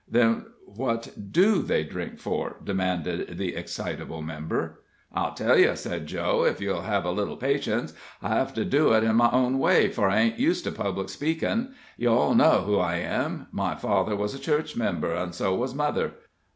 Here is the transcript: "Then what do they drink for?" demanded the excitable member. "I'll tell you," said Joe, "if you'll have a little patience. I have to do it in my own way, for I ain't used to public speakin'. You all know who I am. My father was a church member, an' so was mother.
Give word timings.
"Then 0.09 0.47
what 0.65 1.11
do 1.31 1.61
they 1.61 1.83
drink 1.83 2.17
for?" 2.17 2.55
demanded 2.63 3.37
the 3.37 3.55
excitable 3.55 4.23
member. 4.23 4.81
"I'll 5.13 5.35
tell 5.35 5.59
you," 5.59 5.75
said 5.75 6.07
Joe, 6.07 6.43
"if 6.43 6.59
you'll 6.59 6.81
have 6.81 7.05
a 7.05 7.11
little 7.11 7.37
patience. 7.37 7.93
I 8.19 8.29
have 8.29 8.51
to 8.55 8.65
do 8.65 8.93
it 8.93 9.03
in 9.03 9.15
my 9.15 9.29
own 9.29 9.59
way, 9.59 9.89
for 9.89 10.09
I 10.09 10.21
ain't 10.21 10.39
used 10.39 10.63
to 10.63 10.71
public 10.71 11.09
speakin'. 11.09 11.75
You 11.97 12.09
all 12.13 12.33
know 12.33 12.61
who 12.61 12.77
I 12.79 12.95
am. 12.95 13.45
My 13.51 13.75
father 13.75 14.15
was 14.15 14.33
a 14.33 14.39
church 14.39 14.75
member, 14.75 15.13
an' 15.15 15.33
so 15.33 15.53
was 15.53 15.75
mother. 15.75 16.13